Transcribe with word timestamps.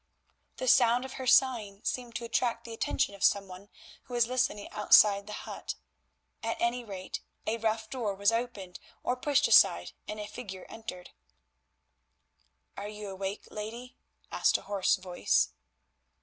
The 0.57 0.67
sound 0.67 1.05
of 1.05 1.13
her 1.21 1.27
sighing 1.27 1.83
seemed 1.83 2.15
to 2.15 2.25
attract 2.25 2.63
the 2.63 2.73
attention 2.73 3.13
of 3.13 3.23
some 3.23 3.47
one 3.47 3.69
who 4.05 4.15
was 4.15 4.25
listening 4.25 4.67
outside 4.71 5.27
the 5.27 5.31
hut; 5.45 5.75
at 6.41 6.59
any 6.59 6.83
rate 6.83 7.21
a 7.45 7.59
rough 7.59 7.87
door 7.87 8.15
was 8.15 8.31
opened 8.31 8.79
or 9.03 9.15
pushed 9.15 9.47
aside 9.47 9.91
and 10.07 10.19
a 10.19 10.25
figure 10.25 10.65
entered. 10.69 11.11
"Are 12.75 12.89
you 12.89 13.09
awake, 13.09 13.47
lady?" 13.51 13.95
asked 14.31 14.57
a 14.57 14.63
hoarse 14.63 14.95
voice. 14.95 15.49